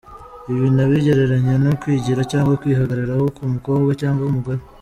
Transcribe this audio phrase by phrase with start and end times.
[0.51, 4.61] Ibi nabigereranya no kwigira cyangwa kwihagararaho ku mukobwa cyangwa umugore.